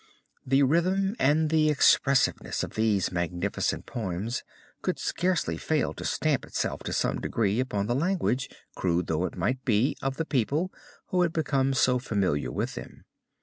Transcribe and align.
The 0.47 0.63
rhythm 0.63 1.15
and 1.19 1.51
the 1.51 1.69
expressiveness 1.69 2.63
of 2.63 2.73
these 2.73 3.11
magnificent 3.11 3.85
poems 3.85 4.43
could 4.81 4.97
scarcely 4.97 5.57
fail 5.57 5.93
to 5.93 6.03
stamp 6.03 6.43
itself 6.43 6.81
to 6.85 6.91
some 6.91 7.21
degree 7.21 7.59
upon 7.59 7.85
the 7.85 7.93
language, 7.93 8.49
crude 8.73 9.05
though 9.05 9.25
it 9.25 9.37
might 9.37 9.63
be, 9.63 9.95
of 10.01 10.17
the 10.17 10.25
people 10.25 10.73
who 11.09 11.21
had 11.21 11.33
become 11.33 11.75
so 11.75 11.99
familiar 11.99 12.51
with 12.51 12.73
them. 12.73 13.05